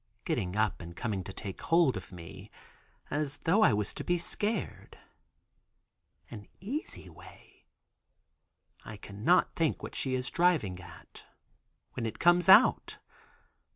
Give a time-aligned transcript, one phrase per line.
[0.25, 2.49] getting up and coming to take hold of me,
[3.11, 4.97] as though I was to be scared.
[6.31, 7.67] "An easy way."
[8.83, 11.25] I cannot think what she is driving at,
[11.93, 12.97] when it comes out.